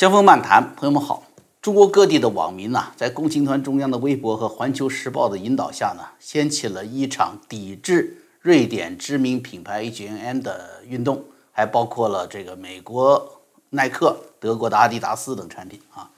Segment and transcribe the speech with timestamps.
[0.00, 1.24] 江峰漫谈，朋友们好。
[1.60, 16.10] 中国各地的网民呐，在共青团中央的微博和环球时报的引导下呢，掀起了一场抵制瑞典知名品牌 H&M 的运动，还包括了这个美国耐克、德国的阿迪达斯等产品啊。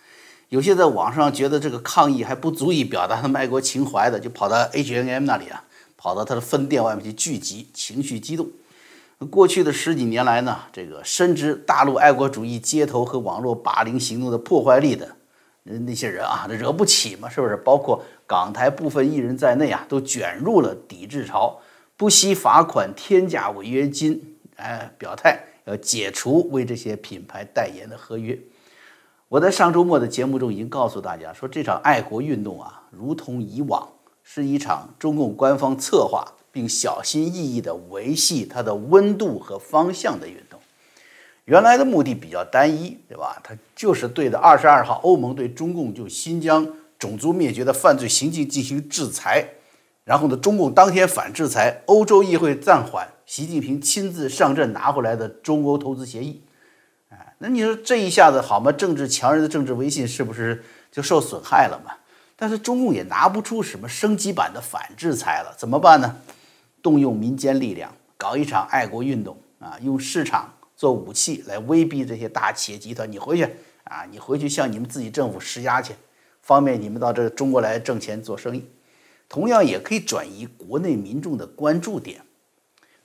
[0.48, 5.64] 有些在网上觉得这个抗议还不足以表达他们爱国情怀的，就跑到 H&M 那里啊，
[5.96, 8.46] 跑到他的分店外面去聚集，情绪激动。
[9.30, 15.08] 过去的十几年来呢，这个深知大陆爱国主义街头和网络霸凌行动的破坏力的
[15.62, 17.56] 那些人啊，惹不起嘛，是不是？
[17.56, 21.58] 包括港台部分艺人在内啊，都卷入了抵制潮，
[21.96, 28.38] 不惜罚款、天价违约金，哎，表态要解除为这些品牌代言的合约。
[29.28, 33.88] 我在上周末的节目中已经告诉大家说，这场爱国运动啊，如同以往，
[34.22, 36.26] 是一场中共官方策划。
[36.52, 40.60] 并小心翼翼地维系它的温度和方向的运动，
[41.46, 43.40] 原来的目的比较单一，对吧？
[43.42, 49.48] 它就是对着二十二号欧盟对中共就新疆种族灭绝的犯罪行径进行制裁，
[50.04, 56.42] 然后呢，中共当天反制裁，欧洲议会暂缓习近平亲自上阵拿回来的中欧投资协议，
[57.08, 58.70] 哎，那你说这一下子好吗？
[58.70, 61.94] 政治强人的政治威信是不是就受损害了嘛？
[62.36, 66.16] 但是中共也拿不出什么升级版的反制裁了，怎么办呢？
[66.82, 73.44] 动用民间力量搞一场爱国运动啊，用市场做武器来威逼这些大企业集团，你回去
[73.84, 75.94] 啊，你回去向你们自己政府施压去，
[76.42, 78.64] 方便你们到这中国来挣钱做生意。
[79.28, 82.20] 同样也可以转移国内民众的关注点。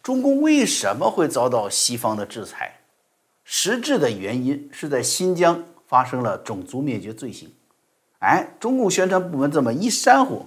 [0.04, 2.80] 中共为什么会遭到西方的制裁？
[3.44, 7.50] 实质的原因是在新疆发生了种族灭绝罪行。
[8.20, 10.46] 哎，中共宣传部门这么一煽火。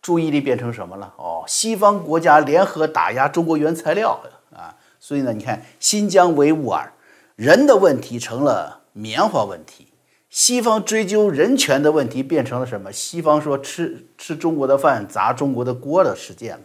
[0.00, 1.12] 注意力变成什么了？
[1.16, 4.20] 哦，西方国家联合打压中国原材料
[4.54, 4.74] 啊！
[5.00, 6.92] 所以呢，你看新疆维吾尔
[7.36, 9.88] 人的问题成了棉花问题，
[10.30, 12.92] 西方追究人权的问题变成了什么？
[12.92, 16.58] 西方说吃吃中国的饭砸中国的锅的事件。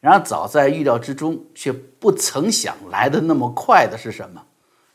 [0.00, 4.42] 然而早在预料之中，却不曾想来的那么快的是什么？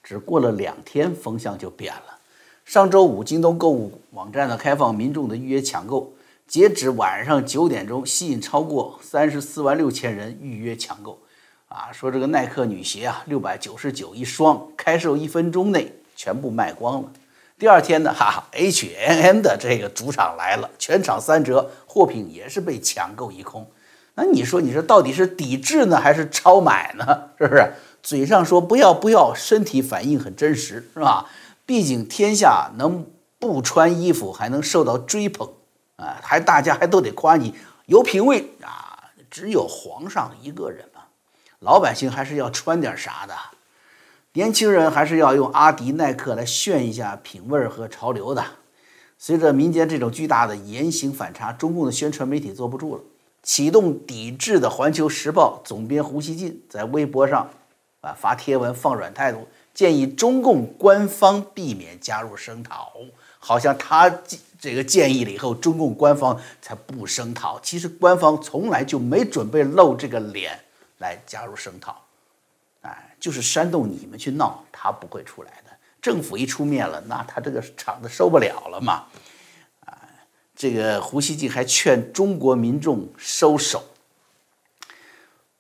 [0.03, 2.17] 只过了两天，风向就变了。
[2.65, 6.13] 上周五，京东购物网站的开放民众的预约抢购。
[6.47, 11.19] 截止晚上九点钟，吸引超过三十四万六千人预约抢购，
[11.67, 17.11] 啊，说这个耐克女鞋啊，六百九十九一双，开售一分钟内全部卖光了。
[17.59, 23.69] 第二天呢，哈哈，H&M 的这个主场来了，全场三折，货品也是被抢购一空。
[24.15, 27.31] 那你说，你说到底是抵制呢，还是超买呢？
[27.37, 27.73] 是不是？
[28.01, 31.25] 嘴上说不要不要，身体反应很真实，是吧？
[31.65, 33.05] 毕竟天下能
[33.37, 35.49] 不穿衣服还能受到追捧。
[35.97, 37.53] 啊，还大家还都得夸你
[37.85, 39.11] 有品位啊！
[39.29, 41.01] 只有皇上一个人嘛，
[41.59, 43.35] 老百姓还是要穿点啥的，
[44.33, 48.43] 年轻人还是要用阿迪耐克来炫一下品味和潮流的。
[49.17, 53.01] 随着民间这种巨大的言行反差，中共的宣传媒体坐不住了，
[53.43, 57.49] 启动抵制的《环球时报》总编胡锡进在微博上
[58.01, 62.93] 啊发帖文放软态度，建议中共官方避免加入声讨，
[63.39, 64.11] 好像他。
[64.59, 67.59] 这个建议了以后，中共官方才不声讨。
[67.59, 70.59] 其实官方从来就没准备露这个脸
[70.97, 72.01] 来加入声讨，
[72.81, 75.71] 哎，就是煽动你们去闹，他不会出来的。
[76.01, 79.03] 政府一出面了，那他这个场子受不了了嘛，
[79.85, 79.93] 啊，
[80.55, 83.83] 这个胡锡进还劝中国民众收手。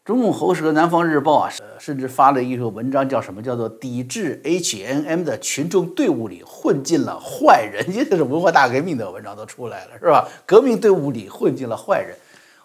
[0.03, 1.53] 中共喉舌《南方日报》啊，
[1.87, 3.41] 甚至发了一篇文章，叫什么？
[3.41, 7.81] 叫做“抵制 HNM” 的群众队伍里混进了坏人”。
[8.09, 10.27] 这是文化大革命的文章都出来了，是吧？
[10.45, 12.13] 革命队伍里混进了坏人。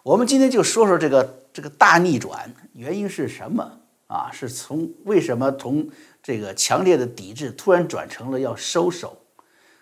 [0.02, 3.78] 我们今天就说说这个这个大逆转原因是什么
[4.08, 4.28] 啊？
[4.32, 5.88] 是从为什么从
[6.20, 9.16] 这个强烈的抵制突然转成了要收手？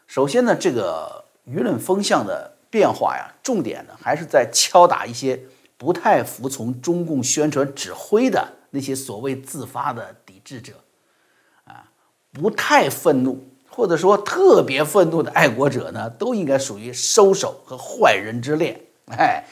[0.06, 5.40] 首先呢，这个舆论风向的变化呀，重点呢还是在敲打一些。
[5.78, 10.74] 不太服从中共宣传指挥的那些所谓自发的抵制者，
[11.64, 11.90] 啊，
[12.32, 18.80] 不太愤怒或者说特别愤怒的爱国者呢，都应该属于收手和坏人之列。
[19.06, 19.44] 哎，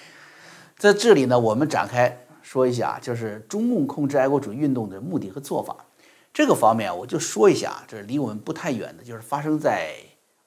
[0.76, 5.76] 在这里呢，我们展开说一下，就是中共控制爱国主义运动的目的和做法。
[6.32, 9.94] 这个方面我就说一下，这离我们不太远的，就是发生在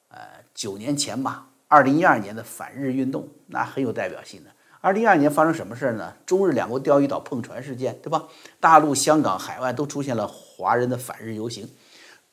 [0.08, 0.18] 呃
[0.54, 4.50] 九年前吧，二零一二年的反日运动，那很有代表性的。
[4.82, 6.12] 二零一二年发生什么事儿呢？
[6.26, 8.24] 中日两国钓鱼岛碰船事件，对吧？
[8.58, 11.70] 大陆、香港、海外都出现了华人的反日游行。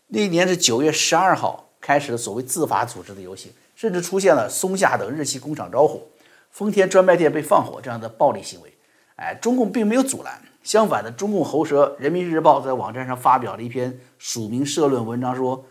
[0.07, 6.01] 那一年是九月十二号开始的所谓自发组织的游行，甚至出现了松下等日系工厂着火、
[6.50, 8.74] 丰田专卖店被放火这样的暴力行为。
[9.18, 15.66] 哎，中共并没有阻拦，相反的，中共喉舌《人民日报》在网站上发表了一篇署名社论文章，说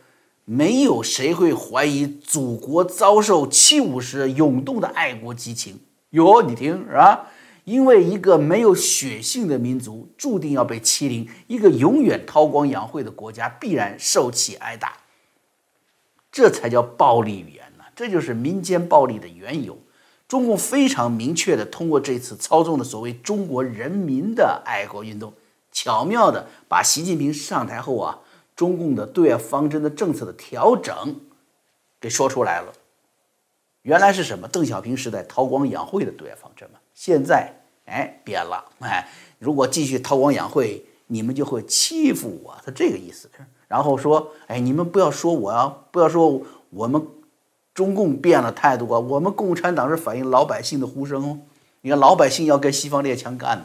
[0.44, 5.80] 没有谁会怀疑祖国遭受七五时涌动的爱国激情。
[6.10, 7.28] 哟，你听是吧？
[7.64, 14.94] 因为一个没有血性的民族注定要被欺凌，一个永远韬光养晦的国家必然受其挨打。
[16.32, 19.76] 这才叫暴力语言呢，这就是民间暴力的缘由。
[20.26, 25.32] 中共非常明确的通过这次操纵的所谓中国人民的爱国运动，
[25.72, 28.18] 巧妙的把习近平上台后啊，
[28.54, 31.20] 中共的对外方针的政策的调整
[32.00, 32.72] 给说出来了。
[33.88, 34.46] 原来是什么？
[34.46, 37.54] 邓小平时代韬光养晦的对外方针嘛，现在。
[37.86, 38.62] 哎，变了！
[38.80, 39.08] 哎，
[39.38, 43.30] 如果继续韬光养晦，你们就会欺负我，他这个意思。
[43.66, 47.02] 然后说，哎，你们不要说我啊，不要说我们
[47.72, 51.38] 中共变了态度啊，我们共产党是反映老百姓的呼声哦。
[51.80, 53.64] 你看，老百姓要跟西方列强干，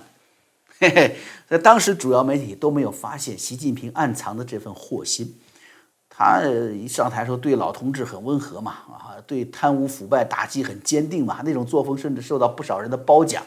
[0.79, 1.17] 嘿 嘿，
[1.49, 5.37] 在当时主要媒体都没有发现习近平暗藏的这份祸心。
[6.15, 13.43] 他一上台时候对老同志很温和嘛，啊，对贪污腐败打击很坚定嘛，那种作风甚至受到不少人的褒奖。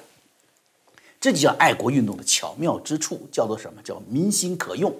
[1.20, 3.80] 这就叫爱国运动的巧妙之处，叫做什么？
[3.82, 4.92] 叫民心可用。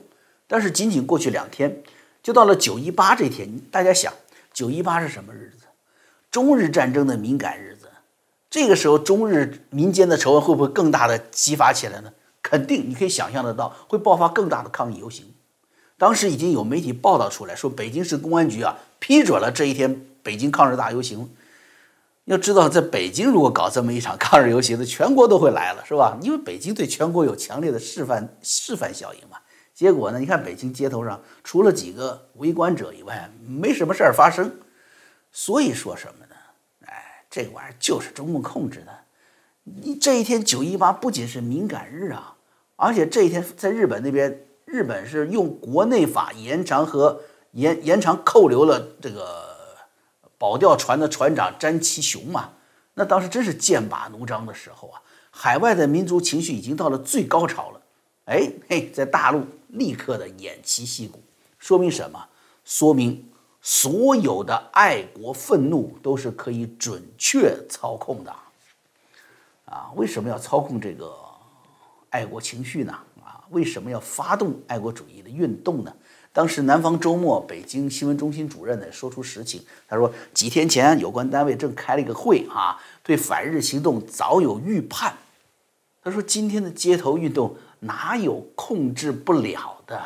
[0.47, 1.83] 但是仅仅过去两天，
[2.23, 4.13] 就到了九一八这天，大家想，
[4.53, 5.67] 九一八是什么日子？
[6.31, 7.89] 中日战争的敏感日子。
[8.49, 12.13] 这个时候，中日民间的仇恨会不会更大的激发起来呢？
[12.43, 15.27] 肯定，你可以想象得到，会爆发更大的抗议游行。
[15.99, 21.31] 当时已经有媒体报道出来说，北京市公安局啊批准了这一天北京抗日大游行。
[22.27, 26.19] 要知道，在北京如果搞这么一场抗日游行，那全国都会来了，是吧？
[26.21, 29.39] 因为北京对全国有强烈的示范示范效应嘛。
[29.73, 34.51] 结果呢，你看北京街头上除了几个围观者以外，没什么事儿发生。
[35.31, 36.35] 所以说什么呢？
[36.87, 38.93] 哎，这个玩意儿就是中共控制的。
[39.63, 42.37] 你这一天九一八不仅是敏感日啊，
[42.75, 47.23] 而且这一天在日本那边，日本是用国内法延长和
[47.53, 49.47] 延延长扣留了这个。
[50.39, 52.51] 保钓船的船长詹其雄嘛，
[52.93, 55.01] 那当时真是剑拔弩张的时候啊！
[55.31, 57.81] 海外的民族情绪已经到了最高潮了。
[58.27, 61.23] 哎嘿，在大陆立刻的偃旗息鼓，
[61.59, 62.23] 说明什么？
[62.67, 63.27] 说明
[63.63, 68.31] 所有的爱国愤怒都是可以准确操控的。
[69.65, 71.17] 啊，为什么要操控这个
[72.11, 72.95] 爱国情绪呢？
[73.51, 75.95] 为什么要发动爱国主义的运动呢？
[76.33, 85.17] 当时南方周末，北京新闻中心主任呢说出实情，他说几天前有关单位正开了一个会啊，对反日行动早有预判。
[86.03, 89.99] 他说今天的街头运动哪有控制不了的？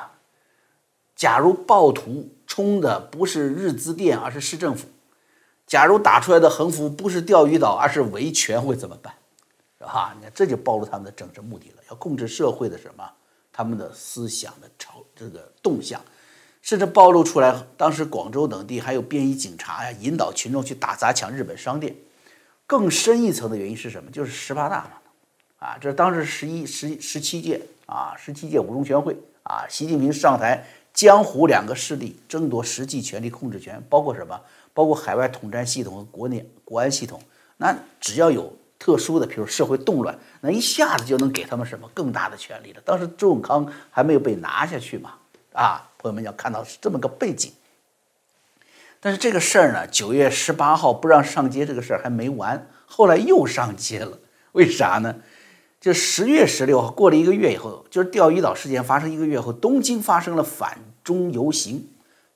[1.16, 4.86] 假如暴徒冲的不是日资店，而是市政府；
[5.66, 9.12] 假如打出来的横幅不是钓鱼岛，而是维权，会怎么办？
[9.78, 10.14] 是吧？
[10.16, 13.04] 你看这就暴露他们的政治目的了，要控制社会的什么？
[13.52, 16.00] 他们的思想的潮这个动向。
[16.62, 21.96] 甚至暴露出来，当时广州等地还有便衣警察呀，引导群众去打砸抢日本商店。
[22.66, 24.10] 更深一层的原因是什么？
[24.10, 24.90] 就是十八大嘛，
[25.58, 34.38] 啊，这当时十一、十十七届啊，十七届五中全会啊，习近平上台，江湖两个势力争夺实际权力控制权，包括什么？
[34.74, 37.20] 包括海外统战系统和国内国安系统。
[37.56, 42.80] 那只要有特殊的，比如社会动乱，那一下子就能给他们什么更大的权利了。
[42.84, 45.12] 当时周永康还没有被拿下去嘛，
[45.52, 45.86] 啊。
[46.02, 47.52] 朋友们要看到是这么个背景，
[49.00, 54.18] 但是这个事儿呢，九月十八号不让上街这个事儿还没完，后来又上街了。
[54.52, 55.16] 为啥呢？
[55.78, 61.86] 就十月十六号过了一个月以后，就是钓鱼岛事件发生一个月后，东京发生了反中游行，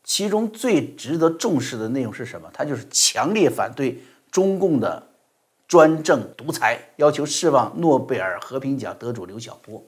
[0.02, 2.50] 其中最值得重视的内容是什么？
[2.52, 5.08] 它就是强烈反对中共的
[5.66, 9.82] 专政独裁，要求释放诺贝尔和平奖得主刘晓波，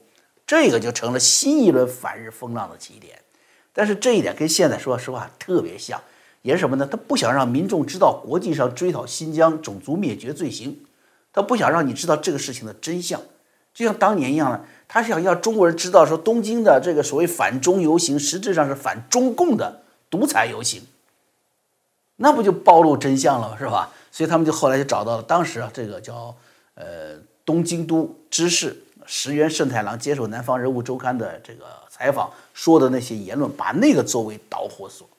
[0.45, 3.19] 这个就成了新一轮反日风浪的起点。
[3.71, 6.01] 但是这一点跟现在说实话特别像，
[6.41, 6.87] 也是什么呢？
[6.89, 10.83] 他不想让民众知道国际上追讨新疆种族灭绝罪行，
[11.31, 13.21] 他不想让你知道这个事情的真相，
[13.73, 20.81] 就像当年一样呢，他想要中国人知道说东京的这个所谓反中游行实质上是反中共的独裁游行，
[22.15, 23.57] 那不就暴露真相了吗？
[23.59, 23.93] 是吧？
[24.17, 26.35] 所以他们就后来就找到了当时啊这个叫
[26.73, 31.65] 呃东京都知事石原慎太郎接受《南方人物周刊》的这个。
[31.89, 35.09] 采访说的那些言论，把那个作为导火索，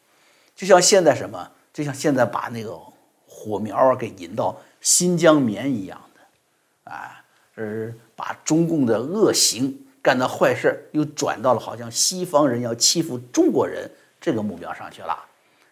[0.55, 2.79] 就像现在什么，就像现在把那个
[3.27, 7.21] 火苗啊给引到新疆棉一样的，啊，
[7.57, 13.91] 是把中共的恶行干的坏事又转到了好像西方人要欺负中国人
[14.21, 15.19] 这个目标上去了，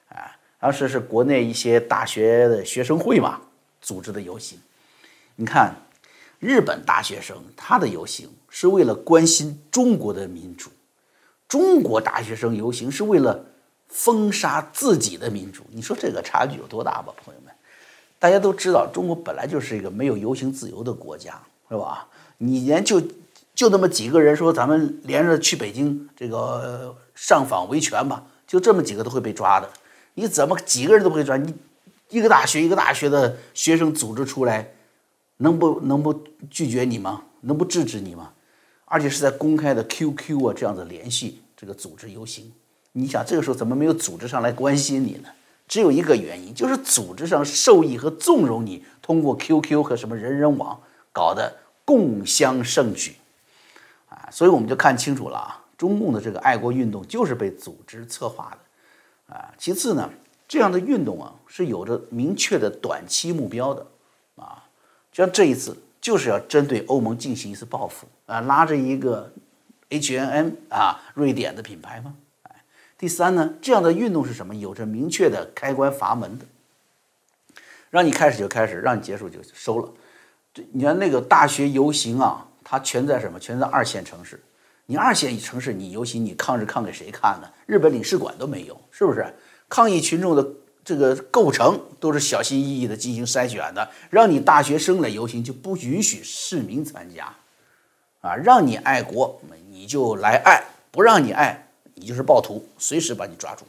[0.08, 3.40] 啊，当时是国内一些大学的学生会嘛
[3.80, 4.58] 组织的游行，
[5.36, 5.72] 你看
[6.40, 8.28] 日本大学生他的游行。
[8.48, 10.70] 是为了关心中国的民主，
[11.46, 13.44] 中国大学生游行是为了
[13.86, 15.62] 封杀自己的民主。
[15.70, 17.54] 你说这个差距有多大吧，朋友们？
[18.18, 22.08] 大家都知道，中国本来就是一个没有游行自由的国家，是吧？
[22.38, 23.00] 你连就
[23.54, 29.70] 就那么几个人说咱们连着去北京这个上访维权吧，就这么几个都会被抓的。
[30.16, 31.42] 你怎么几个人都不会转？
[31.42, 31.54] 你
[32.08, 34.72] 一个大学一个大学的学生组织出来，
[35.36, 36.12] 能不能不
[36.50, 37.22] 拒绝你吗？
[37.42, 38.32] 能不制止你吗？
[38.86, 42.52] 而且是在公开的 QQ 啊这样的联系这个组织游行。
[42.92, 45.28] 你想这个时候怎么没有组织上来关心你呢？
[45.68, 50.80] 只有一个原因，就是组织上受益和纵容你，通过 QQ 和什么人人网
[51.12, 51.54] 搞的
[51.84, 53.16] 共襄盛举，
[54.08, 58.58] 啊，所以我们就看清楚了啊，中共的这个爱国运动就是被组织策划的，
[59.26, 60.10] 啊，其次呢，
[60.46, 63.86] 这样的运动啊是有着明确的短期目标的，
[64.36, 64.64] 啊，
[65.12, 69.32] 像这一次就是要针对欧盟进行一次报复，啊，拉着一个
[69.88, 72.14] H N M 啊，瑞典的品牌吗？
[72.42, 72.62] 哎
[72.98, 74.54] 第三呢，这样的运动是什么？
[74.54, 76.46] 有着明确的开关阀门的，
[77.90, 79.92] 让你开始就开始，让你结束就收了。
[80.72, 83.38] 你看那个大学游行啊，它全在什么？
[83.38, 84.40] 全在二线城市。
[84.86, 87.48] 你二线城市你游行，你抗日抗给谁看呢？
[87.66, 89.34] 日本领事馆都没有，是不是？
[89.68, 90.48] 抗议群众的
[90.84, 97.34] 这个构成都是小心翼翼的进行筛选的，让你大学生来游行就不允许市民参加，
[98.20, 101.64] 啊，让你爱国你就来爱，不让你爱。
[101.98, 103.64] 你就是暴徒，随时把你抓住。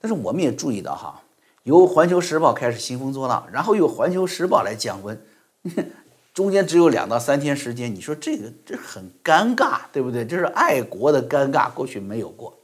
[0.00, 1.22] 但是我们也注意到哈，
[1.64, 5.20] 由《环球时报》开始兴风作浪，然后由《环球时报》来降温，
[6.38, 7.92] 中间只有两到三天时间。
[7.92, 10.24] 你说这个这很尴尬，对不对？
[10.24, 12.56] 这是爱国的尴尬，过去没有过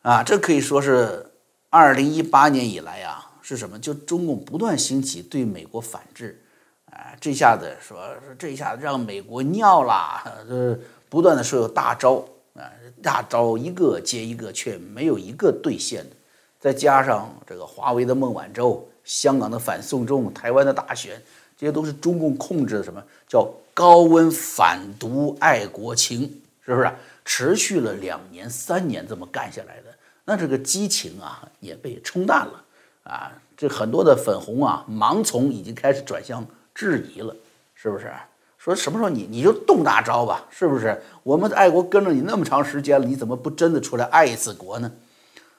[0.00, 0.20] 啊。
[0.24, 1.24] 这可以说是
[1.70, 3.78] 二零一八年以来呀，是什么？
[3.78, 6.42] 就中共不断兴起对美国反制
[6.86, 7.96] 啊，这下子说
[8.26, 10.76] 说这下子让美国尿了，呃，
[11.08, 12.24] 不断的说有大招。
[12.54, 12.66] 啊，
[13.00, 16.16] 大招一个接一个，却没有一个兑现的。
[16.58, 21.22] 再加上这个华为的孟晚舟、香港的反送中、台湾的大选，
[21.62, 26.22] 这些都是中共控制的，什么叫高温反毒爱国情？
[26.66, 26.92] 是不是？
[27.24, 32.64] 持续了两年、三年这么干下来的，那这个激情啊也被冲淡了
[33.04, 33.30] 啊！
[33.56, 37.32] 这很多的粉红啊盲从已经开始转向质疑了，
[37.76, 38.12] 是不是？
[38.58, 41.00] 说什么时候你你就动大招吧，是不是？
[41.22, 44.90] 我们的爱国跟着你那么长时间了，你怎么不真的出来爱一次国呢？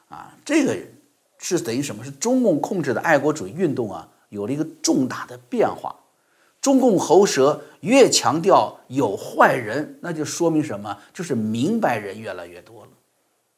[0.09, 0.77] 啊，这个
[1.39, 2.03] 是等于什么？
[2.03, 5.95] 是中共控制的爱国主义运动啊，有了一个重大的变化。
[6.59, 10.97] 中共喉舌越强调有坏人，那就说明什么？
[11.13, 12.89] 就是明白人越来越多了。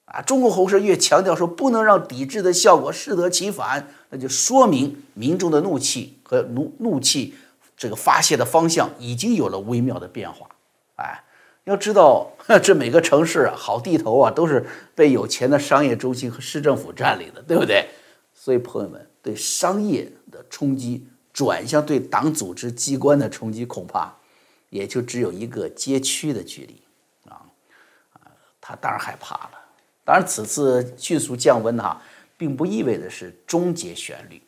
[0.06, 7.34] 啊，中共喉舌越强调说不能让抵制的效果适得其反，那就说明民众的怒气和怒怒气。
[7.78, 10.48] 这个发泄的方向已经有了微妙的变化，
[10.96, 11.24] 哎，
[11.66, 12.32] 要知道
[12.64, 14.66] 这每个城市好地头啊，都是
[14.96, 17.90] 被有钱的商业中心和市政府占领的，对不对？
[18.34, 24.14] 所以朋友们，对商业的冲击转向对党组织机关的冲击，恐怕
[24.70, 26.80] 也就只有一个街区的距离
[27.28, 27.42] 啊
[28.14, 28.22] 啊！
[28.62, 29.52] 他当然害怕了。
[30.04, 32.00] 当然，此次迅速降温哈，
[32.38, 34.40] 并不意味着是终结旋律，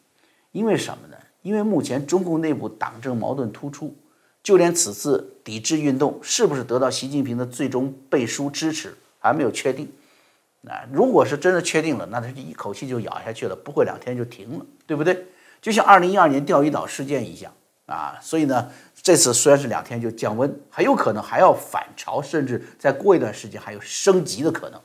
[0.51, 1.17] 因为什么呢？
[1.41, 3.95] 因为目前中共内部党政矛盾突出，
[4.43, 9.91] 就连此次抵制运动是不是得到习近平的最终背书支持还没有确定。
[10.67, 15.25] 啊，如果是真的确定了，那他就一口气就咬下去了，不会两天就停了，对不对？
[15.61, 17.53] 就像二零一二年钓鱼岛事件一样
[17.85, 18.17] 啊。
[18.21, 18.69] 所以呢，
[19.01, 24.81] 这次虽然是两天就降温，很有可能还要反潮，甚至再过一段时间还有升级的可能。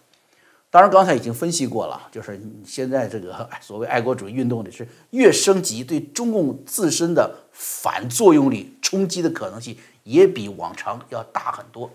[0.71, 11.91] 当然，刚才已经分析过了，就是现在这个所谓爱国主义运动的是越升级，对中共自身的反作用力冲击的可能性也比往常要大很多。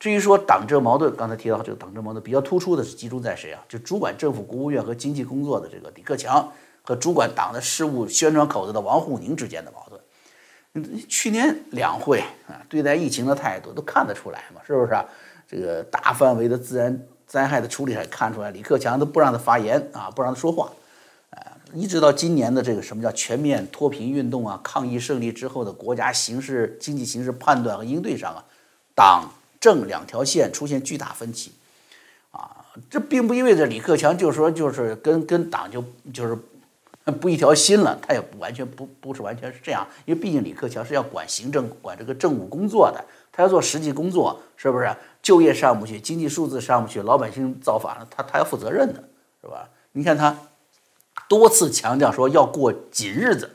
[0.00, 3.62] 至于说党政矛盾，刚才提到这个党政矛盾比较突出的是集中在谁啊？
[3.68, 6.50] 就主管政府国务院和经济工作的这个李克强
[6.82, 11.06] 和主管党的事务宣传口子的王沪宁之间的矛盾。
[11.08, 15.04] 去年两会啊，对待疫情的态度都看得出来嘛，是不是啊？
[15.46, 17.06] 这个大范围的自然。
[17.30, 20.68] 灾害的处理还看出来，李克强都不让他发言啊，不让他说话，
[21.30, 21.38] 啊，
[21.72, 28.44] 一直到今年的这个什么叫全面脱贫运动啊，抗疫胜利之后的国家形势、经济形势判断和应对上啊，
[28.96, 29.30] 党
[29.60, 31.52] 政两条线出现巨大分歧，
[32.32, 36.36] 啊，这并不意味着李克强就说就是跟跟党就就是
[37.20, 44.96] 不一条心了，他也不完全不不是完全是这样，因为毕竟李克强是要管行政、管这个政务工作的，他要做实际工作，是不是？
[45.22, 49.04] 就业上不去，经济数字上不去，老百姓造反了，他他要负责任的，
[49.42, 49.68] 是吧？
[49.92, 50.34] 你看他
[51.28, 53.50] 多次强调说要过紧日子，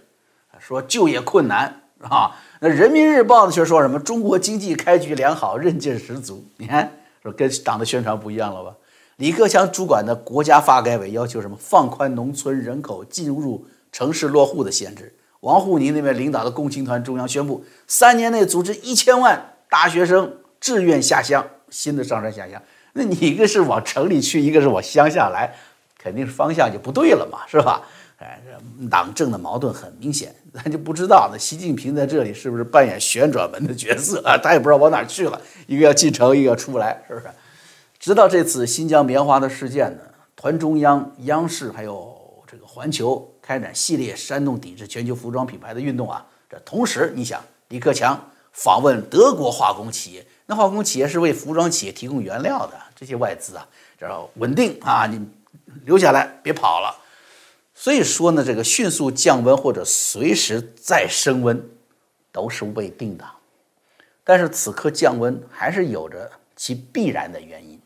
[0.59, 6.43] 说就业困难啊，那人民日报呢却说什么中国经济开局良好，韧劲十足。
[6.57, 8.73] 你看，说跟党的宣传不一样了吧？
[9.17, 11.57] 李克强主管的国家发改委要求什么？
[11.59, 15.13] 放宽农村人口进入城市落户的限制。
[15.41, 22.61] 王沪宁那边领导的共青团中央宣布，三年内组织一千万大学生志愿下乡，新的上山下乡。
[22.93, 25.53] 那你一个是往城里去，一个是往乡下来，
[25.97, 27.83] 肯定是方向就不对了嘛，是吧？
[28.17, 28.41] 哎，
[28.89, 34.37] 党政的矛盾很明显， 咱就不知道那习近平在这里是不是扮演旋转门的角色啊？
[34.37, 37.27] 他也不知道往哪去了，一个要进城，一个要出不来，是不是？
[37.99, 40.03] 直到这次新疆棉花的事件呢，
[40.35, 42.15] 团中央、央视还有
[42.47, 46.25] 这个环球开展系列煽动抵制全球服装品牌的运动啊。
[46.49, 48.17] 这同时，你想，李克强
[48.53, 53.67] 访问德国化工企业，那化工企业是为服装企业提供原料的，这些外资啊，
[53.99, 55.19] 这稳定啊，你
[55.83, 56.95] 留下来，别跑了。
[57.85, 61.69] 所以说呢，这个迅速降温或者随时再升温，
[62.31, 63.23] 都是未定的。
[64.23, 67.79] 但是此刻降温还是有着其必然的原因。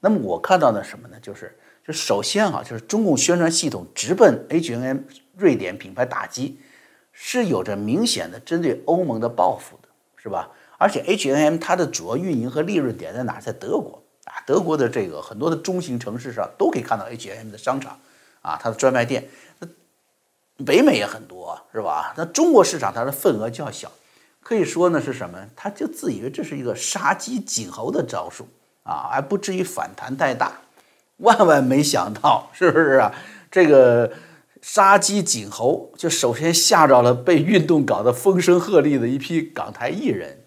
[0.00, 1.18] 那么我看到的什么呢？
[1.20, 1.54] 就是，
[1.86, 4.98] 就首先啊，就是中共宣传系统直奔 H N M
[5.36, 6.58] 瑞典品牌打击，
[7.12, 10.48] 是有着明显的针对欧盟的报复的，是吧？
[10.78, 13.38] 而且 H N M 它的主要运营和利润点在哪？
[13.38, 17.98] 在德国啊，德国的这个很多的中型城市上都可以看到 H N M 的商场
[18.44, 19.28] 啊，它的专卖店。
[19.58, 19.66] 那
[20.64, 22.12] 北美也很多，是吧？
[22.16, 23.90] 那中国市场它的份额较小，
[24.40, 25.38] 可以说呢是什么？
[25.56, 28.46] 他就自以为这是一个杀鸡儆猴的招数。
[28.84, 30.58] 啊，还不至于反弹太大，
[31.16, 33.10] 万万没想到，是不是啊？
[33.50, 34.12] 这个
[34.60, 40.43] 杀鸡儆猴，就首先吓着了被运动搞得风声鹤唳的一批港台艺人，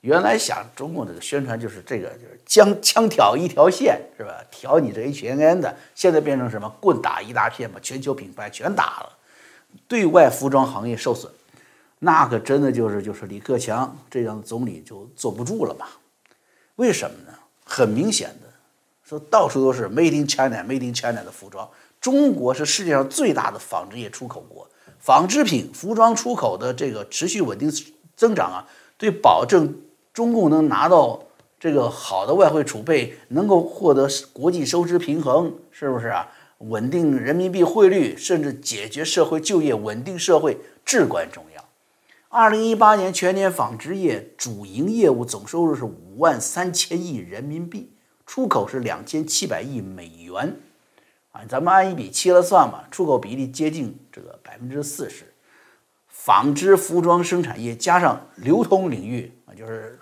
[0.00, 4.32] 原来想中共这个宣传就是这个，就是将枪挑一条线，是吧？
[4.50, 6.68] 挑你这 HNN 的，现在变成什么？
[6.80, 9.18] 棍打一大片，把全球品牌全打了，
[9.88, 11.32] 对外服装行业受损，
[11.98, 15.86] 那可真的就是就是李克强这样的总理就坐不住了嘛？
[16.76, 17.36] 为什么呢？
[17.64, 18.48] 很明显的，
[19.02, 21.68] 说到处都是 Made in China、Made in China 的服装。
[22.00, 27.68] 中国是世界上最大的纺织业出口国，纺织品、服装出口的这个持续稳定
[28.14, 28.64] 增长啊，
[28.96, 29.74] 对保证
[30.18, 31.22] 中共能拿到
[31.60, 36.28] 这个好的外汇储备，能够获得国际收支平衡，是不是啊？
[36.58, 41.64] 稳定人民币汇率，甚至解决社会就业、稳定社会至关重要。
[42.30, 47.92] 二零一八年全年纺织业主营业务总收入是五万三千亿人民币，
[48.26, 50.56] 出口是两千七百亿美元，
[51.30, 55.32] 啊，咱们按一比七了算嘛，出口比例接近这个百分之四十。
[56.08, 60.00] 纺织服装生产业加上流通领域啊，就是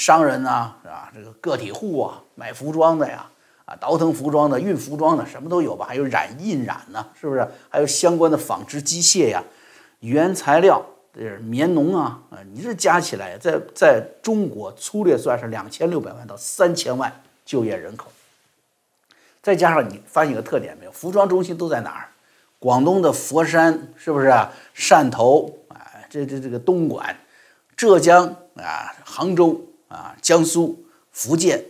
[0.00, 1.12] 商人呐，是吧？
[1.14, 3.28] 这个个体户啊，买服装的呀，
[3.66, 5.84] 啊，倒腾服装的、运服装的，什么都有吧？
[5.86, 7.46] 还有染印染呢，是不是？
[7.68, 9.44] 还有相关的纺织机械呀，
[10.00, 10.82] 原材料。
[11.12, 12.38] 这是棉农啊啊！
[12.54, 17.12] 你这加起来，在在中国粗略算是两千六百万到三千万
[17.44, 18.10] 就业人口。
[19.42, 20.92] 再加上你发现一个特点没有？
[20.92, 22.08] 服装中心都在哪儿？
[22.60, 24.52] 广东的佛山是不是啊？
[24.74, 27.14] 汕头啊，这这这个东莞、
[27.76, 29.60] 浙江啊、杭州
[29.90, 31.66] 啊、江苏、福建，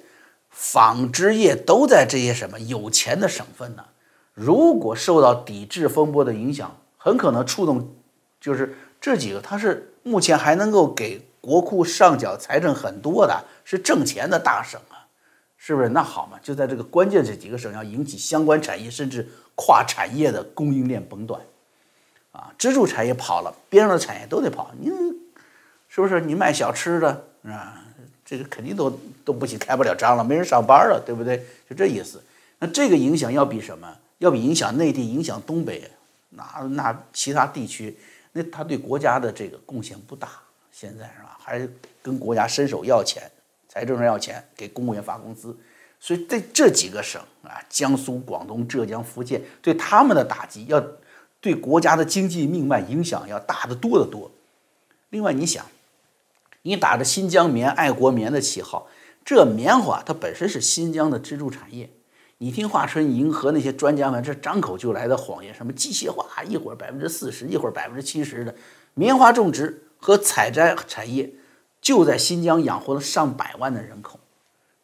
[0.48, 3.85] 纺织业都在这些什么有钱的省份呢？
[4.33, 7.92] 如果受到抵制风波的影响，很可能触动，
[8.40, 8.76] 就是。
[9.02, 15.09] 这几个，它是目前还能够给国库上缴财政很多的，是挣钱的大省啊，
[15.56, 15.88] 是不是？
[15.88, 21.40] 那好嘛，就在这个关键这几个省要引起相关产业甚至跨产业的供应链崩断，
[22.33, 24.90] 啊，支柱产业跑了，边上的产业都得跑，你
[25.88, 26.20] 是不是？
[26.20, 27.79] 你卖小吃的啊，
[28.30, 28.88] 这个肯定都
[29.24, 31.44] 都不行，开不了张了，没人上班了，对不对？
[31.68, 32.22] 就这意思。
[32.60, 33.92] 那这个影响要比什么？
[34.18, 35.90] 要比影响内地、影响东北，
[36.28, 37.98] 那那其他地区。
[38.30, 40.28] 那他对国家的这个贡献不大，
[40.70, 41.36] 现在是吧？
[41.42, 43.28] 还是跟国家伸手要钱，
[43.68, 45.56] 财政上要钱，给公务员发工资。
[45.98, 50.80] 所以对这几个省啊，江苏、广东、浙江、福建，对他们的打击，要
[51.40, 54.30] 对国家的经济命脉影响要大得多得多。
[55.08, 55.66] 另外，你想，
[56.62, 58.86] 你打着新疆棉、爱国棉的旗号，
[59.24, 61.90] 这棉花它本身是新疆的支柱产业。
[62.38, 68.54] 你听华春莹和那些专家们这张口就来的谎言，什么机械化，一会儿百分之四十，一会儿百分之七十的
[68.94, 71.30] 棉花种植和采摘产业，
[71.80, 74.18] 就在新疆养活了上百万的人口。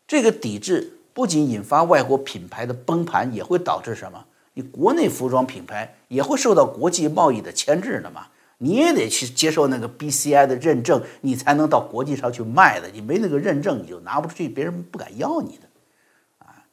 [0.07, 4.25] 这个抵制不仅引发外国品牌的崩盘，也会导致什么？
[4.55, 8.27] 你国内服装品牌也会受到国际贸易的牵制的嘛？
[8.59, 12.89] 你也得去接受那个 BCI 的认证，你才能到国际上去卖的。
[12.89, 15.69] 你没那个认证，你就拿不出去，别人不敢要你的。
[16.39, 16.65] 啊，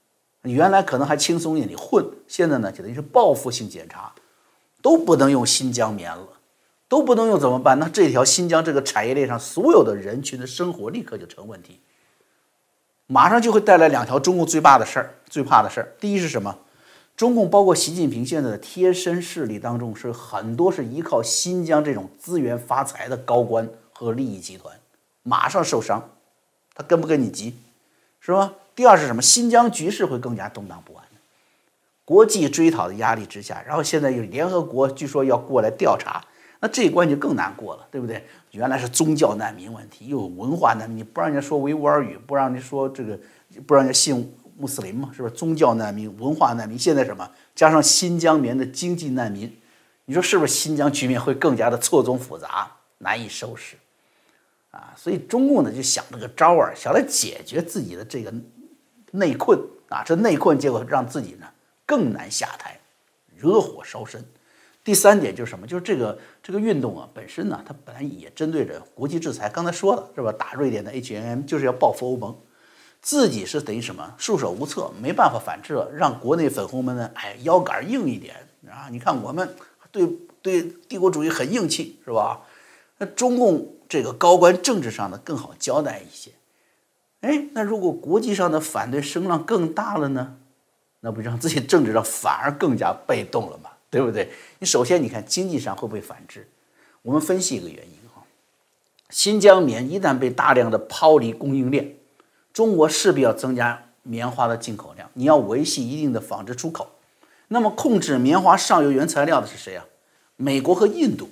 [0.43, 4.13] 你原来可能还轻松一点，你混，现在呢就等于是报复性检查，
[4.81, 6.27] 都不能用新疆棉了，
[6.87, 7.77] 都不能用怎么办？
[7.77, 11.81] 那这条新疆这个产业链上所有的人群的生活立刻就成问题，
[13.07, 15.93] 马上就会带来两条中共最怕的事儿，最怕的事儿。
[15.99, 16.57] 第一是什么？
[17.15, 24.75] 中共包括习近平现在的贴身势力当中，是很多是依靠新疆这种资源发财的高官和利益集团，
[25.21, 26.09] 马上受伤，
[26.73, 27.55] 他跟不跟你急，
[28.19, 28.53] 是吧？
[28.75, 29.21] 第二是什么？
[29.21, 31.03] 新疆局势会更加动荡不安。
[32.03, 36.25] 国际追讨的压力之下，然后现在又联合国据说要过来调查，
[36.59, 38.25] 那这一关就更难过了，对不对？
[38.51, 43.17] 原来是宗教难民问题，又有文化难民，不让人家说维吾尔语，不让你说这个，
[43.65, 45.33] 不让人家信穆斯林嘛，是不是？
[45.33, 47.29] 宗教难民、文化难民，现在什么？
[47.55, 49.55] 加上新疆棉的经济难民，
[50.05, 50.53] 你说是不是？
[50.53, 53.75] 新疆局面会更加的错综复杂，难以收拾
[54.71, 54.93] 啊！
[54.95, 58.33] 所以中共呢就想了个招儿，想来解决自己的这个
[59.11, 61.47] 内困啊，这内困结果让自己呢。
[61.85, 62.79] 更难下台，
[63.35, 64.23] 惹火烧身。
[64.85, 65.67] 第三点就是什么？
[65.67, 69.49] 就是这个这个运动啊，本身呢，它本来也针对着国际制裁。
[69.49, 70.31] 刚才说了是吧？
[70.31, 72.35] 打瑞典的 H&M 就是要报复欧盟，
[73.03, 74.15] 自己是等于什么？
[74.17, 78.35] 束手无策，没办法反制了，让国内粉红们呢，哎，腰杆硬一点
[78.67, 78.87] 啊！
[78.89, 79.55] 你看我们
[79.91, 80.07] 对
[80.41, 82.41] 对帝国主义很硬气是吧？
[82.99, 86.31] 那中共这个高官政治上呢更好交代一些。
[87.19, 90.37] 哎，那如果国际上的反对声浪更大了呢？
[91.01, 93.71] 那不让自己政治上反而更加被动了嘛？
[93.89, 94.31] 对不对？
[94.59, 96.47] 你首先你看经济上会不会反制？
[97.01, 98.23] 我们分析一个原因哈，
[99.09, 101.97] 新疆棉一旦被大量的抛离供应链，
[102.53, 106.87] 中国势必要增加棉花的进口量，你要维系一定的纺织出口。
[107.49, 109.85] 那么控制棉花上游原材料的是谁啊？
[110.37, 111.29] 美国和印度，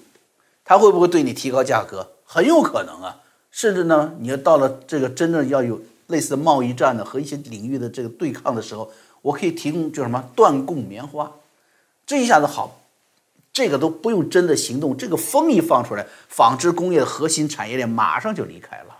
[0.65, 2.11] 他会不会对你提高价格？
[2.25, 8.91] 很有可能啊，甚至呢，你要到了这个真正要有类似的贸易战的和一些领域的这个对抗的时候。
[9.23, 11.31] 我可以提供叫什么断供棉花，
[12.07, 12.81] 这一下子好，
[13.53, 18.97] 这个都不用真的行动，这个风一放出来，纺织工业的核心产业链马上就离开了，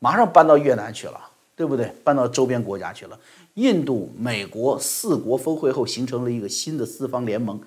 [0.00, 1.25] 马上搬到越南去了，
[1.56, 1.90] 对不对？
[2.04, 3.18] 搬到周边国家去了。
[3.54, 7.58] 印度、美国四国峰会后形成了一个新的四方联盟，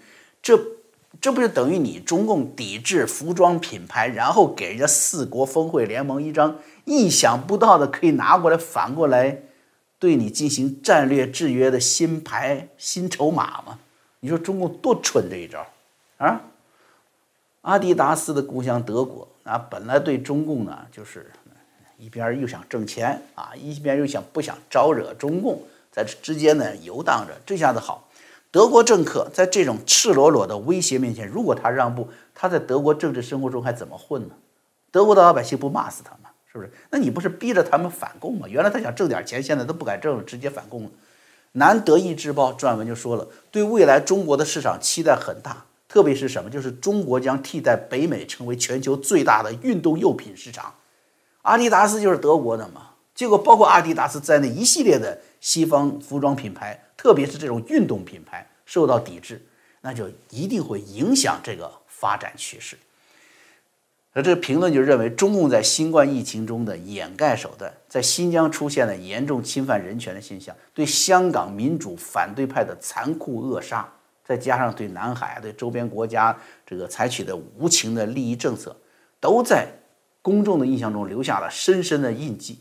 [0.42, 0.58] 这
[1.20, 9.42] 这不就等于你中共抵制服装品牌，然后给人家四国峰会联盟一张意想不到的可以拿过来反过来。
[9.98, 13.80] 对你进行战略制约的新牌新筹码吗？
[14.22, 15.66] 你说中共多蠢这一招
[16.18, 16.42] 啊！
[17.62, 21.30] 阿迪达斯的故乡德国啊，本来对中共呢就是
[22.00, 27.34] 一边又想挣钱啊，一边又想不想招惹中共，在这之间呢游荡着。
[27.46, 28.10] 这下子好，
[28.52, 34.36] 德国政客在这种赤裸裸的威胁面前，如果他让步，他在德国政治生活中还怎么混呢？
[34.92, 36.30] 德国的老百姓不骂死他吗？
[36.50, 36.72] 是不是？
[36.90, 38.48] 那你不是逼着他们反共吗？
[38.48, 40.90] 原来他想挣点钱，现在都不敢挣了，直接反共了。
[41.52, 46.50] 南德意志报撰文就说了，对未来中国的市场期待很大，特别是什么？
[46.50, 50.74] 就是中国将替代北美成为全球最大的运动用品市场。
[51.44, 59.46] 阿迪达斯就是德国的嘛，结果包括阿迪达斯在内一系列的西方服装品牌，特别是这种运动品牌受到抵制，
[59.82, 62.78] 那就一定会影响这个发展趋势。
[64.14, 73.88] 那这个评论就认为，中共在新冠疫情中的掩盖手段，在新疆出现了严重侵犯人权的现象，对香港民主反对派的残酷扼杀，
[74.26, 78.76] 再加上对南海、对周边国家这个采取的无情的利益政策，
[79.20, 79.68] 都在
[80.22, 82.60] 公众的印象中留下了深深的印记。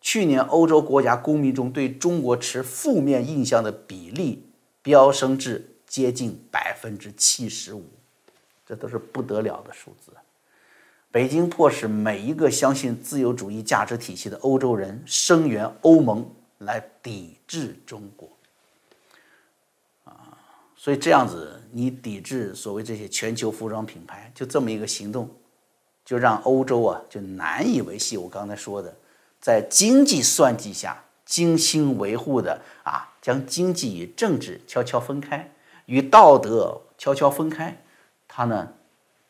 [0.00, 4.48] 去年，欧洲国家公民中对中国持负面印象的比例
[4.82, 7.84] 飙升至接近百分之七十五，
[8.64, 10.12] 这都是不得了的数字。
[11.10, 18.28] 北京迫使每一个相信自由主义价值体系的欧洲人声援欧盟来抵制中国，
[20.04, 20.36] 啊，
[20.76, 25.28] 所以这样子你抵制所谓这些全球服装品牌，就这么一个行动，
[26.06, 28.94] 就让欧洲啊就难以维系我刚才说的，
[29.40, 35.52] 在经济算计下精心维护的啊，将经济与政治悄悄分开，
[35.86, 37.76] 与道德悄悄分开，
[38.26, 38.72] 他呢？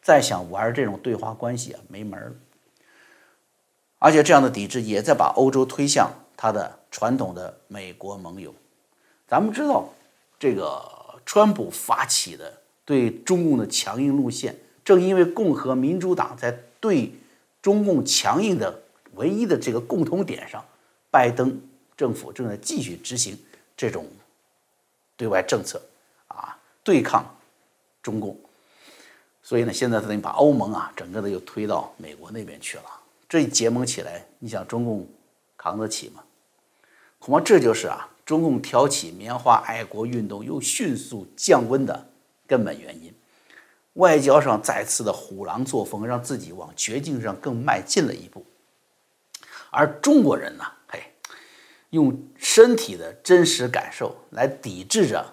[0.03, 2.33] 再想玩这种对话关系啊，没门儿。
[3.99, 8.55] 而且这样的抵制也在把欧洲推向他的传统的美国盟友。
[9.27, 9.89] 咱们知道，
[10.39, 10.81] 这个
[11.25, 12.53] 川普发起的
[12.85, 17.13] 对中共的强硬路线，正因为共和民主党在对
[17.63, 18.83] 中共强硬的
[19.15, 20.65] 唯一的这个共同点上，
[21.11, 21.61] 拜登
[21.97, 23.39] 政府正在继续执行
[23.77, 24.07] 这种
[25.17, 25.81] 对外政策
[26.29, 27.25] 啊，对抗
[28.03, 28.39] 中共。
[29.43, 32.85] 所以呢，现在他等于把欧盟啊，整个的又推到美国那边去了。
[33.29, 35.09] 这一结盟起来，你想中共
[35.57, 36.23] 扛得起吗？
[37.19, 42.09] 恐怕这就是啊，中共挑起棉花爱国运动又迅速降温的
[42.47, 43.13] 根本原因。
[43.97, 48.45] 外交上再次的虎狼作风，让自己往绝境上更迈进了一步。
[49.71, 51.03] 而中国人呢，嘿，
[51.91, 55.25] 用身体的真实感受来抵制着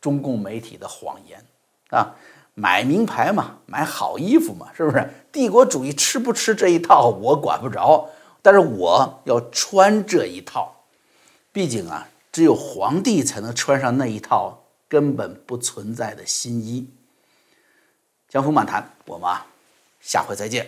[0.00, 1.44] 中共媒体的谎言
[1.90, 2.14] 啊，
[2.54, 5.08] 买名牌嘛，买好衣服嘛，是不是？
[5.30, 8.08] 帝国主义吃不吃这一套我管不着，
[8.42, 10.84] 但是我要穿这一套，
[11.52, 16.88] 毕竟啊，只有皇帝才能穿上那一套根本不存在的新衣。
[18.34, 19.46] 江湖漫谈，我们啊，
[20.00, 20.66] 下回再见。